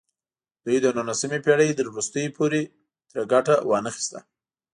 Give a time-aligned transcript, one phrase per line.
[0.65, 2.61] دوی د نولسمې پېړۍ تر وروستیو پورې
[3.09, 4.19] ترې ګټه وانخیسته.